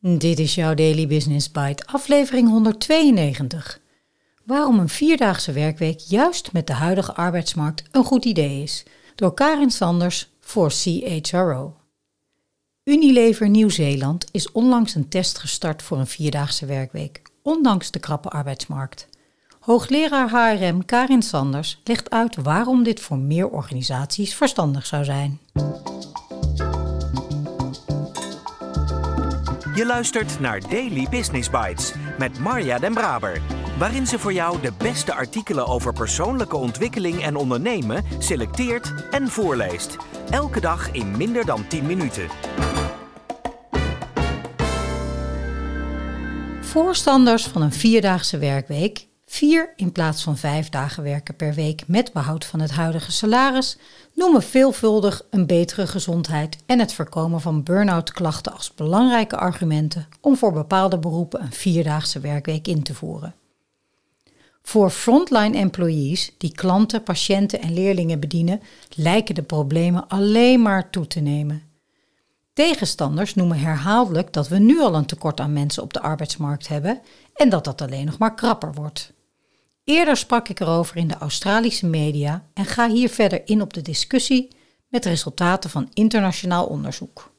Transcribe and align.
Dit 0.00 0.38
is 0.38 0.54
jouw 0.54 0.74
Daily 0.74 1.06
Business 1.06 1.50
Bite, 1.50 1.86
aflevering 1.86 2.48
192. 2.48 3.80
Waarom 4.44 4.78
een 4.78 4.88
vierdaagse 4.88 5.52
werkweek 5.52 5.98
juist 5.98 6.52
met 6.52 6.66
de 6.66 6.72
huidige 6.72 7.14
arbeidsmarkt 7.14 7.82
een 7.90 8.04
goed 8.04 8.24
idee 8.24 8.62
is. 8.62 8.84
Door 9.14 9.34
Karin 9.34 9.70
Sanders 9.70 10.30
voor 10.40 10.70
CHRO. 10.70 11.76
Unilever 12.84 13.48
Nieuw-Zeeland 13.48 14.26
is 14.30 14.52
onlangs 14.52 14.94
een 14.94 15.08
test 15.08 15.38
gestart 15.38 15.82
voor 15.82 15.98
een 15.98 16.06
vierdaagse 16.06 16.66
werkweek, 16.66 17.22
ondanks 17.42 17.90
de 17.90 17.98
krappe 17.98 18.28
arbeidsmarkt. 18.28 19.08
Hoogleraar 19.60 20.30
HRM 20.30 20.84
Karin 20.84 21.22
Sanders 21.22 21.80
legt 21.84 22.10
uit 22.10 22.36
waarom 22.36 22.82
dit 22.82 23.00
voor 23.00 23.18
meer 23.18 23.48
organisaties 23.48 24.34
verstandig 24.34 24.86
zou 24.86 25.04
zijn. 25.04 25.40
Je 29.78 29.86
luistert 29.86 30.40
naar 30.40 30.60
Daily 30.60 31.06
Business 31.10 31.50
Bites 31.50 31.94
met 32.18 32.38
Marja 32.38 32.78
Den 32.78 32.94
Braber, 32.94 33.40
waarin 33.78 34.06
ze 34.06 34.18
voor 34.18 34.32
jou 34.32 34.60
de 34.60 34.72
beste 34.78 35.14
artikelen 35.14 35.66
over 35.66 35.92
persoonlijke 35.92 36.56
ontwikkeling 36.56 37.22
en 37.22 37.36
ondernemen 37.36 38.04
selecteert 38.18 38.94
en 39.10 39.28
voorleest. 39.28 39.96
Elke 40.30 40.60
dag 40.60 40.90
in 40.92 41.16
minder 41.16 41.44
dan 41.44 41.66
10 41.68 41.86
minuten. 41.86 42.28
Voorstanders 46.60 47.46
van 47.46 47.62
een 47.62 47.72
vierdaagse 47.72 48.38
werkweek, 48.38 49.07
vier 49.30 49.72
in 49.76 49.92
plaats 49.92 50.22
van 50.22 50.36
vijf 50.36 50.68
dagen 50.68 51.02
werken 51.02 51.36
per 51.36 51.54
week 51.54 51.82
met 51.86 52.12
behoud 52.12 52.44
van 52.44 52.60
het 52.60 52.70
huidige 52.70 53.12
salaris, 53.12 53.76
noemen 54.14 54.42
veelvuldig 54.42 55.22
een 55.30 55.46
betere 55.46 55.86
gezondheid 55.86 56.56
en 56.66 56.78
het 56.78 56.92
voorkomen 56.92 57.40
van 57.40 57.62
burn-out 57.62 58.12
klachten 58.12 58.52
als 58.52 58.74
belangrijke 58.74 59.36
argumenten 59.36 60.08
om 60.20 60.36
voor 60.36 60.52
bepaalde 60.52 60.98
beroepen 60.98 61.42
een 61.42 61.52
vierdaagse 61.52 62.20
werkweek 62.20 62.68
in 62.68 62.82
te 62.82 62.94
voeren. 62.94 63.34
Voor 64.62 64.90
frontline 64.90 65.58
employees 65.58 66.32
die 66.38 66.52
klanten, 66.52 67.02
patiënten 67.02 67.60
en 67.60 67.72
leerlingen 67.72 68.20
bedienen, 68.20 68.60
lijken 68.94 69.34
de 69.34 69.42
problemen 69.42 70.08
alleen 70.08 70.62
maar 70.62 70.90
toe 70.90 71.06
te 71.06 71.20
nemen. 71.20 71.62
Tegenstanders 72.52 73.34
noemen 73.34 73.58
herhaaldelijk 73.58 74.32
dat 74.32 74.48
we 74.48 74.58
nu 74.58 74.80
al 74.80 74.94
een 74.94 75.06
tekort 75.06 75.40
aan 75.40 75.52
mensen 75.52 75.82
op 75.82 75.92
de 75.92 76.00
arbeidsmarkt 76.00 76.68
hebben 76.68 77.00
en 77.34 77.48
dat 77.48 77.64
dat 77.64 77.82
alleen 77.82 78.06
nog 78.06 78.18
maar 78.18 78.34
krapper 78.34 78.72
wordt. 78.72 79.16
Eerder 79.88 80.16
sprak 80.16 80.48
ik 80.48 80.60
erover 80.60 80.96
in 80.96 81.08
de 81.08 81.16
Australische 81.18 81.86
media 81.86 82.44
en 82.54 82.64
ga 82.64 82.90
hier 82.90 83.08
verder 83.08 83.40
in 83.44 83.62
op 83.62 83.72
de 83.72 83.82
discussie 83.82 84.48
met 84.88 85.04
resultaten 85.04 85.70
van 85.70 85.90
internationaal 85.92 86.66
onderzoek. 86.66 87.32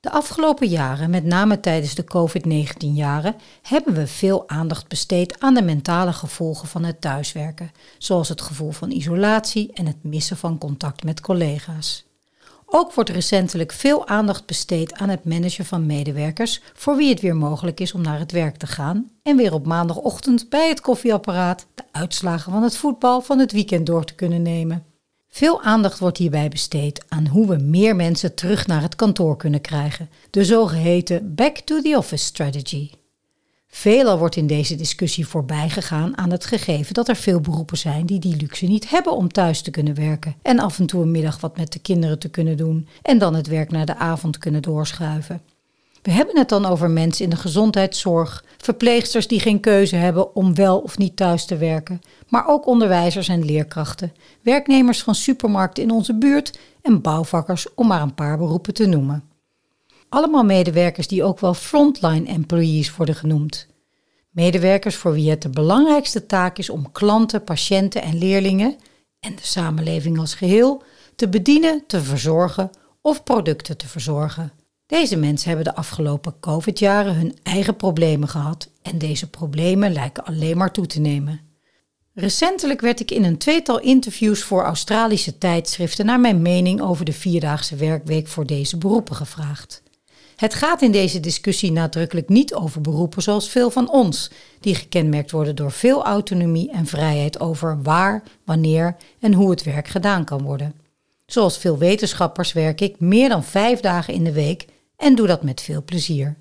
De 0.00 0.10
afgelopen 0.10 0.68
jaren, 0.68 1.10
met 1.10 1.24
name 1.24 1.60
tijdens 1.60 1.94
de 1.94 2.04
COVID-19-jaren, 2.04 3.36
hebben 3.62 3.94
we 3.94 4.06
veel 4.06 4.48
aandacht 4.48 4.88
besteed 4.88 5.40
aan 5.40 5.54
de 5.54 5.62
mentale 5.62 6.12
gevolgen 6.12 6.68
van 6.68 6.84
het 6.84 7.00
thuiswerken, 7.00 7.72
zoals 7.98 8.28
het 8.28 8.40
gevoel 8.40 8.70
van 8.70 8.90
isolatie 8.90 9.72
en 9.72 9.86
het 9.86 10.02
missen 10.02 10.36
van 10.36 10.58
contact 10.58 11.04
met 11.04 11.20
collega's. 11.20 12.04
Ook 12.66 12.92
wordt 12.92 13.10
recentelijk 13.10 13.72
veel 13.72 14.06
aandacht 14.06 14.46
besteed 14.46 14.92
aan 14.92 15.08
het 15.08 15.24
managen 15.24 15.64
van 15.64 15.86
medewerkers 15.86 16.60
voor 16.74 16.96
wie 16.96 17.08
het 17.08 17.20
weer 17.20 17.36
mogelijk 17.36 17.80
is 17.80 17.92
om 17.92 18.00
naar 18.00 18.18
het 18.18 18.32
werk 18.32 18.56
te 18.56 18.66
gaan 18.66 19.10
en 19.22 19.36
weer 19.36 19.52
op 19.52 19.66
maandagochtend 19.66 20.48
bij 20.48 20.68
het 20.68 20.80
koffieapparaat 20.80 21.66
de 21.74 21.82
uitslagen 21.92 22.52
van 22.52 22.62
het 22.62 22.76
voetbal 22.76 23.20
van 23.20 23.38
het 23.38 23.52
weekend 23.52 23.86
door 23.86 24.04
te 24.04 24.14
kunnen 24.14 24.42
nemen. 24.42 24.84
Veel 25.28 25.62
aandacht 25.62 25.98
wordt 25.98 26.18
hierbij 26.18 26.48
besteed 26.48 27.04
aan 27.08 27.26
hoe 27.26 27.46
we 27.46 27.56
meer 27.56 27.96
mensen 27.96 28.34
terug 28.34 28.66
naar 28.66 28.82
het 28.82 28.96
kantoor 28.96 29.36
kunnen 29.36 29.60
krijgen, 29.60 30.10
de 30.30 30.44
zogeheten 30.44 31.34
Back 31.34 31.56
to 31.56 31.80
the 31.82 31.94
Office 31.96 32.24
Strategy. 32.24 32.90
Veelal 33.76 34.18
wordt 34.18 34.36
in 34.36 34.46
deze 34.46 34.74
discussie 34.74 35.26
voorbijgegaan 35.26 36.18
aan 36.18 36.30
het 36.30 36.44
gegeven 36.44 36.94
dat 36.94 37.08
er 37.08 37.16
veel 37.16 37.40
beroepen 37.40 37.78
zijn 37.78 38.06
die 38.06 38.18
die 38.18 38.36
luxe 38.36 38.66
niet 38.66 38.90
hebben 38.90 39.16
om 39.16 39.28
thuis 39.28 39.62
te 39.62 39.70
kunnen 39.70 39.94
werken 39.94 40.34
en 40.42 40.58
af 40.58 40.78
en 40.78 40.86
toe 40.86 41.02
een 41.02 41.10
middag 41.10 41.40
wat 41.40 41.56
met 41.56 41.72
de 41.72 41.78
kinderen 41.78 42.18
te 42.18 42.28
kunnen 42.28 42.56
doen 42.56 42.88
en 43.02 43.18
dan 43.18 43.34
het 43.34 43.46
werk 43.46 43.70
naar 43.70 43.86
de 43.86 43.96
avond 43.96 44.38
kunnen 44.38 44.62
doorschuiven. 44.62 45.42
We 46.02 46.10
hebben 46.10 46.38
het 46.38 46.48
dan 46.48 46.66
over 46.66 46.90
mensen 46.90 47.24
in 47.24 47.30
de 47.30 47.36
gezondheidszorg, 47.36 48.44
verpleegsters 48.56 49.26
die 49.26 49.40
geen 49.40 49.60
keuze 49.60 49.96
hebben 49.96 50.34
om 50.34 50.54
wel 50.54 50.78
of 50.78 50.98
niet 50.98 51.16
thuis 51.16 51.44
te 51.44 51.56
werken, 51.56 52.00
maar 52.28 52.46
ook 52.46 52.66
onderwijzers 52.66 53.28
en 53.28 53.44
leerkrachten, 53.44 54.12
werknemers 54.42 55.02
van 55.02 55.14
supermarkten 55.14 55.82
in 55.82 55.90
onze 55.90 56.14
buurt 56.14 56.58
en 56.82 57.00
bouwvakkers, 57.00 57.74
om 57.74 57.86
maar 57.86 58.02
een 58.02 58.14
paar 58.14 58.38
beroepen 58.38 58.74
te 58.74 58.86
noemen. 58.86 59.24
Allemaal 60.08 60.44
medewerkers 60.44 61.08
die 61.08 61.24
ook 61.24 61.40
wel 61.40 61.54
frontline 61.54 62.26
employees 62.26 62.96
worden 62.96 63.14
genoemd. 63.14 63.72
Medewerkers 64.34 64.96
voor 64.96 65.12
wie 65.12 65.30
het 65.30 65.42
de 65.42 65.48
belangrijkste 65.48 66.26
taak 66.26 66.58
is 66.58 66.70
om 66.70 66.92
klanten, 66.92 67.44
patiënten 67.44 68.02
en 68.02 68.18
leerlingen 68.18 68.76
en 69.20 69.34
de 69.34 69.42
samenleving 69.42 70.18
als 70.18 70.34
geheel 70.34 70.82
te 71.16 71.28
bedienen, 71.28 71.84
te 71.86 72.02
verzorgen 72.02 72.70
of 73.00 73.22
producten 73.22 73.76
te 73.76 73.88
verzorgen. 73.88 74.52
Deze 74.86 75.16
mensen 75.16 75.48
hebben 75.48 75.64
de 75.64 75.74
afgelopen 75.74 76.40
COVID-jaren 76.40 77.14
hun 77.14 77.36
eigen 77.42 77.76
problemen 77.76 78.28
gehad 78.28 78.68
en 78.82 78.98
deze 78.98 79.30
problemen 79.30 79.92
lijken 79.92 80.24
alleen 80.24 80.56
maar 80.56 80.72
toe 80.72 80.86
te 80.86 81.00
nemen. 81.00 81.40
Recentelijk 82.14 82.80
werd 82.80 83.00
ik 83.00 83.10
in 83.10 83.24
een 83.24 83.38
tweetal 83.38 83.80
interviews 83.80 84.42
voor 84.42 84.62
Australische 84.62 85.38
tijdschriften 85.38 86.06
naar 86.06 86.20
mijn 86.20 86.42
mening 86.42 86.80
over 86.80 87.04
de 87.04 87.12
vierdaagse 87.12 87.76
werkweek 87.76 88.28
voor 88.28 88.46
deze 88.46 88.78
beroepen 88.78 89.16
gevraagd. 89.16 89.82
Het 90.36 90.54
gaat 90.54 90.82
in 90.82 90.92
deze 90.92 91.20
discussie 91.20 91.72
nadrukkelijk 91.72 92.28
niet 92.28 92.54
over 92.54 92.80
beroepen 92.80 93.22
zoals 93.22 93.48
veel 93.48 93.70
van 93.70 93.90
ons, 93.90 94.30
die 94.60 94.74
gekenmerkt 94.74 95.30
worden 95.30 95.56
door 95.56 95.72
veel 95.72 96.04
autonomie 96.04 96.70
en 96.70 96.86
vrijheid 96.86 97.40
over 97.40 97.82
waar, 97.82 98.22
wanneer 98.44 98.96
en 99.20 99.32
hoe 99.32 99.50
het 99.50 99.62
werk 99.62 99.88
gedaan 99.88 100.24
kan 100.24 100.42
worden. 100.42 100.74
Zoals 101.26 101.58
veel 101.58 101.78
wetenschappers 101.78 102.52
werk 102.52 102.80
ik 102.80 103.00
meer 103.00 103.28
dan 103.28 103.44
vijf 103.44 103.80
dagen 103.80 104.14
in 104.14 104.24
de 104.24 104.32
week 104.32 104.66
en 104.96 105.14
doe 105.14 105.26
dat 105.26 105.42
met 105.42 105.60
veel 105.60 105.82
plezier. 105.82 106.36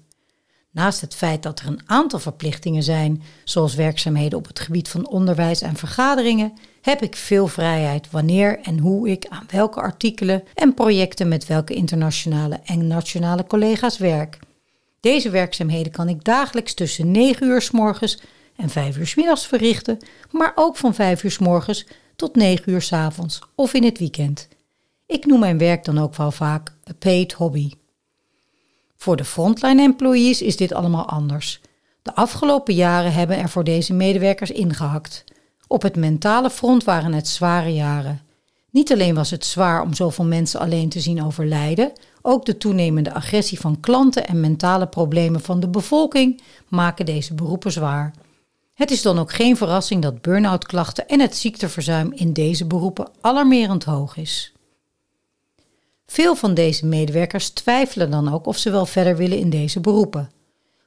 Naast 0.73 1.01
het 1.01 1.15
feit 1.15 1.43
dat 1.43 1.59
er 1.59 1.67
een 1.67 1.81
aantal 1.85 2.19
verplichtingen 2.19 2.83
zijn, 2.83 3.23
zoals 3.43 3.75
werkzaamheden 3.75 4.37
op 4.37 4.47
het 4.47 4.59
gebied 4.59 4.89
van 4.89 5.07
onderwijs 5.07 5.61
en 5.61 5.75
vergaderingen, 5.75 6.53
heb 6.81 7.01
ik 7.01 7.15
veel 7.15 7.47
vrijheid 7.47 8.11
wanneer 8.11 8.59
en 8.59 8.79
hoe 8.79 9.09
ik 9.09 9.25
aan 9.29 9.45
welke 9.49 9.81
artikelen 9.81 10.43
en 10.53 10.73
projecten 10.73 11.27
met 11.27 11.47
welke 11.47 11.73
internationale 11.73 12.59
en 12.65 12.87
nationale 12.87 13.45
collega's 13.45 13.97
werk. 13.97 14.39
Deze 14.99 15.29
werkzaamheden 15.29 15.91
kan 15.91 16.09
ik 16.09 16.23
dagelijks 16.23 16.73
tussen 16.73 17.11
9 17.11 17.47
uur 17.47 17.61
s 17.61 17.71
morgens 17.71 18.21
en 18.55 18.69
5 18.69 18.97
uur 18.97 19.07
s 19.07 19.15
middags 19.15 19.47
verrichten, 19.47 19.97
maar 20.31 20.51
ook 20.55 20.77
van 20.77 20.93
5 20.93 21.23
uur 21.23 21.31
s 21.31 21.37
morgens 21.37 21.85
tot 22.15 22.35
9 22.35 22.71
uur 22.71 22.81
s 22.81 22.93
avonds 22.93 23.41
of 23.55 23.73
in 23.73 23.83
het 23.83 23.99
weekend. 23.99 24.47
Ik 25.05 25.25
noem 25.25 25.39
mijn 25.39 25.57
werk 25.57 25.85
dan 25.85 25.99
ook 25.99 26.15
wel 26.15 26.31
vaak 26.31 26.69
a 26.89 26.93
paid 26.99 27.33
hobby. 27.33 27.71
Voor 29.03 29.15
de 29.15 29.25
frontline 29.25 29.81
employees 29.81 30.41
is 30.41 30.57
dit 30.57 30.73
allemaal 30.73 31.07
anders. 31.07 31.61
De 32.01 32.15
afgelopen 32.15 32.73
jaren 32.73 33.13
hebben 33.13 33.37
er 33.37 33.49
voor 33.49 33.63
deze 33.63 33.93
medewerkers 33.93 34.51
ingehakt. 34.51 35.23
Op 35.67 35.81
het 35.81 35.95
mentale 35.95 36.49
front 36.49 36.83
waren 36.83 37.13
het 37.13 37.27
zware 37.27 37.73
jaren. 37.73 38.21
Niet 38.69 38.91
alleen 38.91 39.15
was 39.15 39.31
het 39.31 39.45
zwaar 39.45 39.81
om 39.81 39.93
zoveel 39.93 40.25
mensen 40.25 40.59
alleen 40.59 40.89
te 40.89 40.99
zien 40.99 41.23
overlijden, 41.23 41.91
ook 42.21 42.45
de 42.45 42.57
toenemende 42.57 43.13
agressie 43.13 43.59
van 43.59 43.79
klanten 43.79 44.27
en 44.27 44.39
mentale 44.39 44.87
problemen 44.87 45.41
van 45.41 45.59
de 45.59 45.67
bevolking 45.69 46.41
maken 46.67 47.05
deze 47.05 47.33
beroepen 47.33 47.71
zwaar. 47.71 48.13
Het 48.73 48.91
is 48.91 49.01
dan 49.01 49.19
ook 49.19 49.33
geen 49.33 49.57
verrassing 49.57 50.01
dat 50.01 50.21
burn-out 50.21 50.65
klachten 50.65 51.07
en 51.07 51.19
het 51.19 51.35
ziekteverzuim 51.35 52.11
in 52.13 52.33
deze 52.33 52.65
beroepen 52.65 53.09
alarmerend 53.21 53.83
hoog 53.83 54.17
is. 54.17 54.52
Veel 56.13 56.35
van 56.35 56.53
deze 56.53 56.85
medewerkers 56.85 57.49
twijfelen 57.49 58.11
dan 58.11 58.33
ook 58.33 58.45
of 58.45 58.57
ze 58.57 58.71
wel 58.71 58.85
verder 58.85 59.15
willen 59.15 59.37
in 59.37 59.49
deze 59.49 59.79
beroepen. 59.79 60.31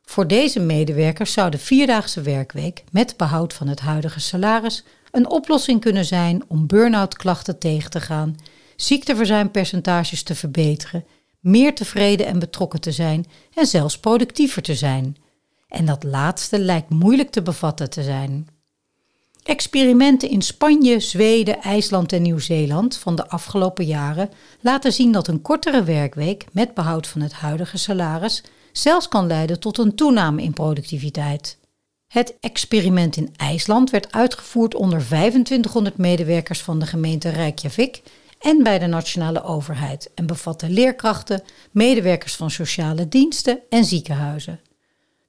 Voor 0.05 0.27
deze 0.27 0.61
medewerkers 0.61 1.33
zou 1.33 1.51
de 1.51 1.59
vierdaagse 1.59 2.21
werkweek 2.21 2.85
met 2.91 3.17
behoud 3.17 3.53
van 3.53 3.69
het 3.69 3.81
huidige 3.81 4.21
salaris 4.21 4.85
een 5.11 5.31
oplossing 5.31 5.81
kunnen 5.81 6.05
zijn 6.05 6.43
om 6.49 6.67
burn-out 6.67 7.17
klachten 7.17 7.59
tegen 7.59 7.91
te 7.91 8.01
gaan, 8.01 8.37
ziekteverzuimpercentages 8.77 10.23
te 10.23 10.35
verbeteren, 10.35 11.05
meer 11.41 11.75
tevreden 11.75 12.27
en 12.27 12.39
betrokken 12.39 12.81
te 12.81 12.93
zijn 12.93 13.27
en 13.55 13.67
zelfs 13.67 13.99
productiever 13.99 14.63
te 14.63 14.75
zijn. 14.75 15.17
En 15.69 15.87
dat 15.87 16.03
laatste 16.05 16.59
lijkt 16.59 16.91
moeilijk 16.91 17.31
te 17.31 17.43
bevatten 17.43 17.91
te 17.91 18.03
zijn. 18.03 18.49
Experimenten 19.47 20.31
in 20.31 20.43
Spanje, 20.43 21.01
Zweden, 21.01 21.63
IJsland 21.63 22.13
en 22.13 22.23
Nieuw-Zeeland 22.23 22.97
van 22.97 23.17
de 23.17 23.29
afgelopen 23.29 23.85
jaren 23.85 24.31
laten 24.61 24.93
zien 24.93 25.13
dat 25.13 25.29
een 25.29 25.43
kortere 25.43 25.85
werkweek 25.85 26.47
met 26.53 26.75
behoud 26.75 27.07
van 27.07 27.21
het 27.21 27.33
huidige 27.33 27.79
salaris 27.79 28.43
zelfs 28.73 29.09
kan 29.09 29.27
leiden 29.27 29.61
tot 29.61 29.79
een 29.79 29.95
toename 29.95 30.43
in 30.43 30.53
productiviteit. 30.53 31.59
Het 32.07 32.37
experiment 32.41 33.17
in 33.17 33.35
IJsland 33.37 33.91
werd 33.91 34.13
uitgevoerd 34.13 34.75
onder 34.75 34.99
2500 34.99 35.97
medewerkers 35.97 36.63
van 36.63 36.79
de 36.79 36.87
gemeente 36.87 37.29
Reykjavik 37.29 38.03
en 38.39 38.63
bij 38.63 38.79
de 38.79 38.87
nationale 38.87 39.43
overheid 39.43 40.11
en 40.15 40.27
bevatte 40.27 40.69
leerkrachten, 40.69 41.43
medewerkers 41.71 42.37
van 42.37 42.51
sociale 42.51 43.09
diensten 43.09 43.61
en 43.69 43.85
ziekenhuizen. 43.85 44.61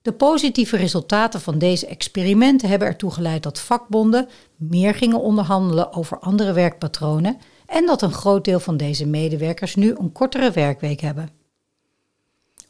De 0.08 0.14
positieve 0.14 0.78
resultaten 0.78 1.42
van 1.42 1.58
deze 1.58 1.88
experimenten 1.88 2.70
hebben 2.70 2.88
ertoe 2.88 3.12
geleid 3.12 3.44
dat 3.44 3.60
vakbonden 3.60 4.28
meer 4.56 4.94
gingen 4.94 5.22
onderhandelen 5.22 5.94
over 5.94 6.20
andere 6.20 6.54
werkpatronen 6.54 7.38
en 7.66 7.86
dat 7.86 8.02
een 8.02 8.12
groot 8.12 8.46
deel 8.46 8.60
van 8.60 8.78
deze 8.78 9.08
medewerkers 9.08 9.76
nu 9.76 9.96
een 9.98 10.12
kortere 10.12 10.52
werkweek 10.52 11.00
hebben. 11.00 11.30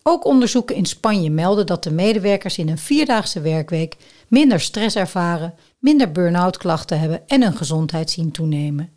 Ook 0.04 0.26
onderzoeken 0.26 0.76
in 0.76 0.86
Spanje 0.86 1.30
melden 1.30 1.66
dat 1.66 1.84
de 1.84 1.92
medewerkers 1.92 2.58
in 2.58 2.70
een 2.70 2.78
vierdaagse 2.78 3.42
werkweek 3.42 3.96
minder 4.28 4.60
stress 4.60 4.96
ervaren, 4.96 5.54
minder 5.80 6.12
burn-out 6.12 6.58
klachten 6.58 7.00
hebben 7.00 7.28
en 7.28 7.44
hun 7.44 7.58
gezondheid 7.58 8.10
zien 8.10 8.32
toenemen. 8.32 8.90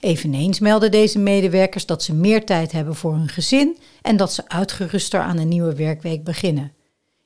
Eveneens 0.00 0.58
melden 0.58 0.90
deze 0.90 1.18
medewerkers 1.18 1.86
dat 1.86 2.02
ze 2.02 2.14
meer 2.14 2.44
tijd 2.44 2.72
hebben 2.72 2.94
voor 2.94 3.12
hun 3.12 3.28
gezin 3.28 3.78
en 4.02 4.16
dat 4.16 4.32
ze 4.32 4.48
uitgeruster 4.48 5.20
aan 5.20 5.38
een 5.38 5.48
nieuwe 5.48 5.74
werkweek 5.74 6.24
beginnen. 6.24 6.72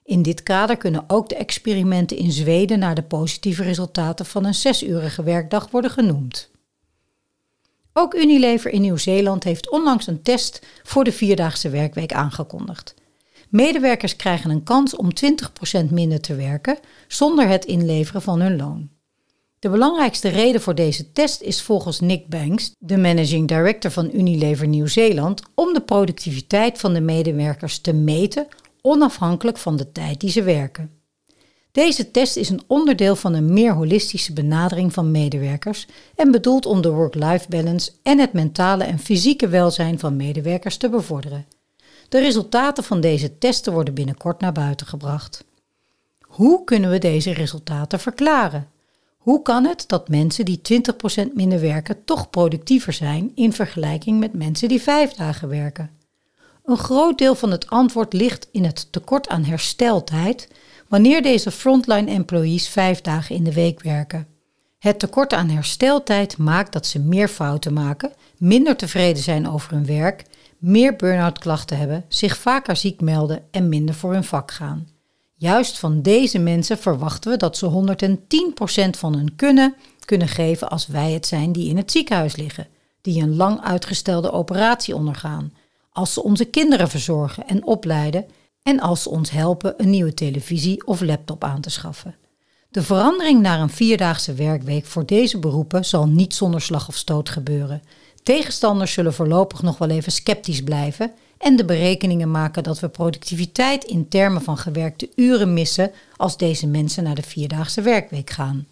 In 0.04 0.22
dit 0.22 0.42
kader 0.42 0.76
kunnen 0.76 1.04
ook 1.06 1.28
de 1.28 1.36
experimenten 1.36 2.16
in 2.16 2.32
Zweden 2.32 2.78
naar 2.78 2.94
de 2.94 3.02
positieve 3.02 3.62
resultaten 3.62 4.26
van 4.26 4.44
een 4.44 4.54
zesurige 4.54 5.22
werkdag 5.22 5.70
worden 5.70 5.90
genoemd. 5.90 6.50
Ook 7.92 8.14
Unilever 8.14 8.70
in 8.70 8.80
Nieuw-Zeeland 8.80 9.44
heeft 9.44 9.70
onlangs 9.70 10.06
een 10.06 10.22
test 10.22 10.66
voor 10.82 11.04
de 11.04 11.12
vierdaagse 11.12 11.68
werkweek 11.68 12.12
aangekondigd. 12.12 12.94
Medewerkers 13.48 14.16
krijgen 14.16 14.50
een 14.50 14.62
kans 14.62 14.96
om 14.96 15.08
20% 15.84 15.90
minder 15.90 16.20
te 16.20 16.34
werken 16.34 16.78
zonder 17.08 17.48
het 17.48 17.64
inleveren 17.64 18.22
van 18.22 18.40
hun 18.40 18.56
loon. 18.56 18.88
De 19.58 19.68
belangrijkste 19.68 20.28
reden 20.28 20.60
voor 20.60 20.74
deze 20.74 21.12
test 21.12 21.40
is 21.40 21.62
volgens 21.62 22.00
Nick 22.00 22.28
Banks, 22.28 22.72
de 22.78 22.96
managing 22.96 23.48
director 23.48 23.90
van 23.90 24.10
Unilever 24.12 24.66
Nieuw-Zeeland, 24.66 25.42
om 25.54 25.72
de 25.72 25.80
productiviteit 25.80 26.78
van 26.78 26.92
de 26.92 27.00
medewerkers 27.00 27.78
te 27.78 27.92
meten 27.92 28.46
onafhankelijk 28.86 29.58
van 29.58 29.76
de 29.76 29.92
tijd 29.92 30.20
die 30.20 30.30
ze 30.30 30.42
werken. 30.42 30.90
Deze 31.72 32.10
test 32.10 32.36
is 32.36 32.48
een 32.48 32.62
onderdeel 32.66 33.16
van 33.16 33.34
een 33.34 33.52
meer 33.52 33.72
holistische 33.72 34.32
benadering 34.32 34.92
van 34.92 35.10
medewerkers 35.10 35.86
en 36.14 36.30
bedoeld 36.30 36.66
om 36.66 36.82
de 36.82 36.90
work-life 36.90 37.48
balance 37.48 37.92
en 38.02 38.18
het 38.18 38.32
mentale 38.32 38.84
en 38.84 38.98
fysieke 38.98 39.48
welzijn 39.48 39.98
van 39.98 40.16
medewerkers 40.16 40.76
te 40.76 40.88
bevorderen. 40.88 41.46
De 42.08 42.18
resultaten 42.18 42.84
van 42.84 43.00
deze 43.00 43.38
testen 43.38 43.72
worden 43.72 43.94
binnenkort 43.94 44.40
naar 44.40 44.52
buiten 44.52 44.86
gebracht. 44.86 45.44
Hoe 46.20 46.64
kunnen 46.64 46.90
we 46.90 46.98
deze 46.98 47.32
resultaten 47.32 48.00
verklaren? 48.00 48.68
Hoe 49.16 49.42
kan 49.42 49.64
het 49.64 49.84
dat 49.86 50.08
mensen 50.08 50.44
die 50.44 50.60
20% 51.28 51.32
minder 51.34 51.60
werken 51.60 52.04
toch 52.04 52.30
productiever 52.30 52.92
zijn 52.92 53.32
in 53.34 53.52
vergelijking 53.52 54.20
met 54.20 54.32
mensen 54.32 54.68
die 54.68 54.82
vijf 54.82 55.12
dagen 55.12 55.48
werken? 55.48 55.90
Een 56.64 56.76
groot 56.76 57.18
deel 57.18 57.34
van 57.34 57.50
het 57.50 57.70
antwoord 57.70 58.12
ligt 58.12 58.48
in 58.52 58.64
het 58.64 58.92
tekort 58.92 59.28
aan 59.28 59.44
hersteltijd 59.44 60.48
wanneer 60.88 61.22
deze 61.22 61.50
frontline 61.50 62.10
employees 62.10 62.68
vijf 62.68 63.00
dagen 63.00 63.34
in 63.34 63.44
de 63.44 63.52
week 63.52 63.82
werken. 63.82 64.26
Het 64.78 64.98
tekort 64.98 65.32
aan 65.32 65.48
hersteltijd 65.48 66.38
maakt 66.38 66.72
dat 66.72 66.86
ze 66.86 66.98
meer 66.98 67.28
fouten 67.28 67.72
maken, 67.72 68.12
minder 68.38 68.76
tevreden 68.76 69.22
zijn 69.22 69.48
over 69.48 69.72
hun 69.72 69.86
werk, 69.86 70.24
meer 70.58 70.96
burn-out 70.96 71.38
klachten 71.38 71.78
hebben, 71.78 72.04
zich 72.08 72.36
vaker 72.36 72.76
ziek 72.76 73.00
melden 73.00 73.42
en 73.50 73.68
minder 73.68 73.94
voor 73.94 74.12
hun 74.12 74.24
vak 74.24 74.50
gaan. 74.50 74.88
Juist 75.34 75.78
van 75.78 76.02
deze 76.02 76.38
mensen 76.38 76.78
verwachten 76.78 77.30
we 77.30 77.36
dat 77.36 77.56
ze 77.56 77.70
110% 78.86 78.98
van 78.98 79.14
hun 79.14 79.36
kunnen 79.36 79.74
kunnen 80.04 80.28
geven 80.28 80.70
als 80.70 80.86
wij 80.86 81.12
het 81.12 81.26
zijn 81.26 81.52
die 81.52 81.68
in 81.68 81.76
het 81.76 81.90
ziekenhuis 81.90 82.36
liggen, 82.36 82.66
die 83.00 83.22
een 83.22 83.36
lang 83.36 83.60
uitgestelde 83.60 84.32
operatie 84.32 84.94
ondergaan, 84.94 85.52
als 85.94 86.12
ze 86.12 86.22
onze 86.22 86.44
kinderen 86.44 86.88
verzorgen 86.88 87.46
en 87.46 87.66
opleiden 87.66 88.26
en 88.62 88.80
als 88.80 89.02
ze 89.02 89.08
ons 89.08 89.30
helpen 89.30 89.74
een 89.76 89.90
nieuwe 89.90 90.14
televisie 90.14 90.86
of 90.86 91.00
laptop 91.00 91.44
aan 91.44 91.60
te 91.60 91.70
schaffen. 91.70 92.14
De 92.70 92.82
verandering 92.82 93.40
naar 93.40 93.60
een 93.60 93.70
vierdaagse 93.70 94.34
werkweek 94.34 94.86
voor 94.86 95.06
deze 95.06 95.38
beroepen 95.38 95.84
zal 95.84 96.06
niet 96.06 96.34
zonder 96.34 96.60
slag 96.60 96.88
of 96.88 96.96
stoot 96.96 97.28
gebeuren. 97.28 97.82
Tegenstanders 98.22 98.92
zullen 98.92 99.14
voorlopig 99.14 99.62
nog 99.62 99.78
wel 99.78 99.88
even 99.88 100.12
sceptisch 100.12 100.62
blijven 100.62 101.12
en 101.38 101.56
de 101.56 101.64
berekeningen 101.64 102.30
maken 102.30 102.62
dat 102.62 102.80
we 102.80 102.88
productiviteit 102.88 103.84
in 103.84 104.08
termen 104.08 104.42
van 104.42 104.58
gewerkte 104.58 105.10
uren 105.14 105.52
missen 105.52 105.90
als 106.16 106.36
deze 106.36 106.66
mensen 106.66 107.04
naar 107.04 107.14
de 107.14 107.22
vierdaagse 107.22 107.80
werkweek 107.80 108.30
gaan. 108.30 108.66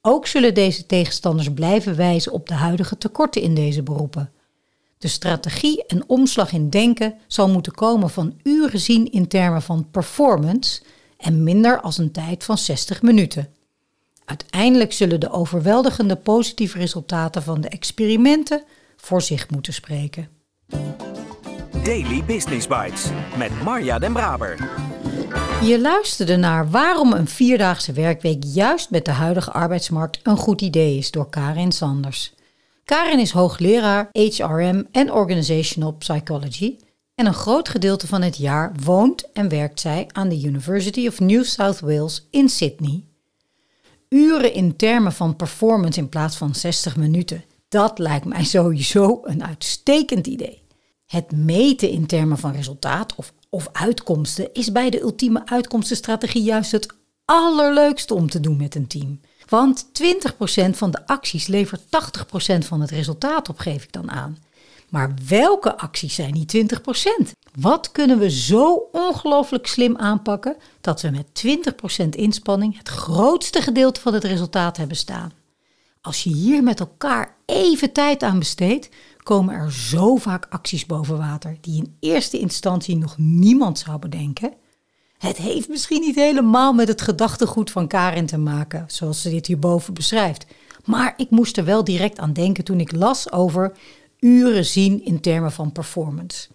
Ook 0.00 0.26
zullen 0.26 0.54
deze 0.54 0.86
tegenstanders 0.86 1.52
blijven 1.54 1.96
wijzen 1.96 2.32
op 2.32 2.48
de 2.48 2.54
huidige 2.54 2.98
tekorten 2.98 3.42
in 3.42 3.54
deze 3.54 3.82
beroepen. 3.82 4.30
De 4.98 5.08
strategie 5.08 5.86
en 5.86 6.08
omslag 6.08 6.52
in 6.52 6.70
denken 6.70 7.14
zal 7.26 7.48
moeten 7.48 7.72
komen 7.72 8.10
van 8.10 8.34
uren 8.42 8.80
zien 8.80 9.12
in 9.12 9.28
termen 9.28 9.62
van 9.62 9.90
performance 9.90 10.82
en 11.18 11.42
minder 11.42 11.80
als 11.80 11.98
een 11.98 12.12
tijd 12.12 12.44
van 12.44 12.58
60 12.58 13.02
minuten. 13.02 13.48
Uiteindelijk 14.24 14.92
zullen 14.92 15.20
de 15.20 15.30
overweldigende 15.30 16.16
positieve 16.16 16.78
resultaten 16.78 17.42
van 17.42 17.60
de 17.60 17.68
experimenten 17.68 18.62
voor 18.96 19.22
zich 19.22 19.50
moeten 19.50 19.72
spreken. 19.72 20.28
Daily 21.84 22.24
Business 22.24 22.66
Bites 22.66 23.04
met 23.38 23.62
Marja 23.62 23.98
Den 23.98 24.12
Braber. 24.12 24.56
Je 25.62 25.80
luisterde 25.80 26.36
naar 26.36 26.70
waarom 26.70 27.12
een 27.12 27.28
vierdaagse 27.28 27.92
werkweek 27.92 28.44
juist 28.44 28.90
met 28.90 29.04
de 29.04 29.10
huidige 29.10 29.52
arbeidsmarkt 29.52 30.20
een 30.22 30.36
goed 30.36 30.60
idee 30.60 30.98
is 30.98 31.10
door 31.10 31.30
Karin 31.30 31.72
Sanders. 31.72 32.34
Karin 32.86 33.18
is 33.18 33.30
hoogleraar 33.30 34.08
HRM 34.12 34.86
en 34.92 35.12
Organizational 35.12 35.92
Psychology 35.92 36.76
en 37.14 37.26
een 37.26 37.34
groot 37.34 37.68
gedeelte 37.68 38.06
van 38.06 38.22
het 38.22 38.36
jaar 38.36 38.72
woont 38.84 39.32
en 39.32 39.48
werkt 39.48 39.80
zij 39.80 40.06
aan 40.12 40.28
de 40.28 40.42
University 40.42 41.06
of 41.06 41.20
New 41.20 41.44
South 41.44 41.80
Wales 41.80 42.26
in 42.30 42.48
Sydney. 42.48 43.04
Uren 44.08 44.52
in 44.52 44.76
termen 44.76 45.12
van 45.12 45.36
performance 45.36 46.00
in 46.00 46.08
plaats 46.08 46.36
van 46.36 46.54
60 46.54 46.96
minuten, 46.96 47.44
dat 47.68 47.98
lijkt 47.98 48.24
mij 48.24 48.44
sowieso 48.44 49.20
een 49.22 49.44
uitstekend 49.44 50.26
idee. 50.26 50.62
Het 51.06 51.32
meten 51.32 51.90
in 51.90 52.06
termen 52.06 52.38
van 52.38 52.52
resultaat 52.52 53.14
of, 53.14 53.32
of 53.50 53.68
uitkomsten 53.72 54.52
is 54.52 54.72
bij 54.72 54.90
de 54.90 55.00
ultieme 55.00 55.46
uitkomstenstrategie 55.46 56.42
juist 56.42 56.72
het 56.72 56.94
allerleukste 57.24 58.14
om 58.14 58.30
te 58.30 58.40
doen 58.40 58.56
met 58.56 58.74
een 58.74 58.86
team. 58.86 59.20
Want 59.48 59.86
20% 59.86 59.88
van 60.70 60.90
de 60.90 61.06
acties 61.06 61.46
levert 61.46 61.82
80% 61.82 61.86
van 62.58 62.80
het 62.80 62.90
resultaat 62.90 63.48
op, 63.48 63.58
geef 63.58 63.82
ik 63.82 63.92
dan 63.92 64.10
aan. 64.10 64.38
Maar 64.88 65.14
welke 65.28 65.76
acties 65.78 66.14
zijn 66.14 66.32
die 66.32 66.66
20%? 67.24 67.30
Wat 67.58 67.92
kunnen 67.92 68.18
we 68.18 68.30
zo 68.30 68.88
ongelooflijk 68.92 69.66
slim 69.66 69.96
aanpakken 69.96 70.56
dat 70.80 71.00
we 71.00 71.10
met 71.10 71.44
20% 72.04 72.08
inspanning 72.08 72.78
het 72.78 72.88
grootste 72.88 73.60
gedeelte 73.60 74.00
van 74.00 74.14
het 74.14 74.24
resultaat 74.24 74.76
hebben 74.76 74.96
staan? 74.96 75.32
Als 76.00 76.22
je 76.24 76.30
hier 76.30 76.62
met 76.62 76.80
elkaar 76.80 77.36
even 77.46 77.92
tijd 77.92 78.22
aan 78.22 78.38
besteedt, 78.38 78.88
komen 79.22 79.54
er 79.54 79.72
zo 79.72 80.16
vaak 80.16 80.46
acties 80.50 80.86
boven 80.86 81.18
water 81.18 81.56
die 81.60 81.76
in 81.76 81.96
eerste 82.00 82.38
instantie 82.38 82.96
nog 82.96 83.14
niemand 83.18 83.78
zou 83.78 83.98
bedenken. 83.98 84.52
Het 85.18 85.36
heeft 85.36 85.68
misschien 85.68 86.00
niet 86.00 86.14
helemaal 86.14 86.72
met 86.72 86.88
het 86.88 87.02
gedachtegoed 87.02 87.70
van 87.70 87.88
Karin 87.88 88.26
te 88.26 88.38
maken, 88.38 88.84
zoals 88.86 89.22
ze 89.22 89.30
dit 89.30 89.46
hierboven 89.46 89.94
beschrijft. 89.94 90.46
Maar 90.84 91.14
ik 91.16 91.30
moest 91.30 91.56
er 91.56 91.64
wel 91.64 91.84
direct 91.84 92.18
aan 92.18 92.32
denken 92.32 92.64
toen 92.64 92.80
ik 92.80 92.92
las 92.92 93.32
over 93.32 93.72
uren 94.20 94.64
zien 94.64 95.04
in 95.04 95.20
termen 95.20 95.52
van 95.52 95.72
performance. 95.72 96.48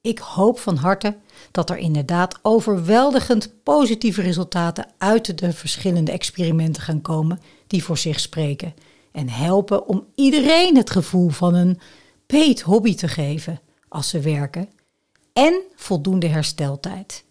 Ik 0.00 0.18
hoop 0.18 0.58
van 0.58 0.76
harte 0.76 1.16
dat 1.50 1.70
er 1.70 1.76
inderdaad 1.76 2.38
overweldigend 2.42 3.62
positieve 3.62 4.22
resultaten 4.22 4.86
uit 4.98 5.38
de 5.38 5.52
verschillende 5.52 6.12
experimenten 6.12 6.82
gaan 6.82 7.00
komen 7.00 7.40
die 7.66 7.84
voor 7.84 7.98
zich 7.98 8.20
spreken 8.20 8.74
en 9.12 9.28
helpen 9.28 9.86
om 9.86 10.06
iedereen 10.14 10.76
het 10.76 10.90
gevoel 10.90 11.28
van 11.28 11.54
een 11.54 11.80
paid 12.26 12.60
hobby 12.60 12.94
te 12.94 13.08
geven 13.08 13.60
als 13.88 14.08
ze 14.08 14.20
werken 14.20 14.68
en 15.32 15.60
voldoende 15.74 16.26
hersteltijd. 16.26 17.24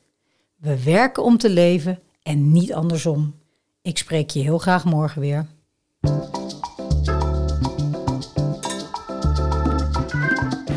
We 0.61 0.83
werken 0.83 1.23
om 1.23 1.37
te 1.37 1.49
leven 1.49 1.99
en 2.23 2.51
niet 2.51 2.73
andersom. 2.73 3.35
Ik 3.81 3.97
spreek 3.97 4.29
je 4.29 4.39
heel 4.39 4.57
graag 4.57 4.85
morgen 4.85 5.21
weer. 5.21 5.45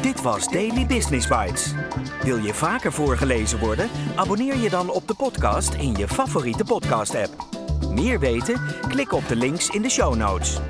Dit 0.02 0.22
was 0.22 0.48
Daily 0.48 0.86
Business 0.86 1.28
Bites. 1.28 1.72
Wil 2.22 2.36
je 2.36 2.54
vaker 2.54 2.92
voorgelezen 2.92 3.58
worden? 3.58 3.88
Abonneer 4.16 4.56
je 4.56 4.70
dan 4.70 4.90
op 4.90 5.08
de 5.08 5.14
podcast 5.14 5.74
in 5.74 5.94
je 5.94 6.08
favoriete 6.08 6.64
podcast-app. 6.64 7.46
Meer 7.90 8.20
weten? 8.20 8.60
Klik 8.88 9.12
op 9.12 9.28
de 9.28 9.36
links 9.36 9.68
in 9.68 9.82
de 9.82 9.90
show 9.90 10.14
notes. 10.16 10.60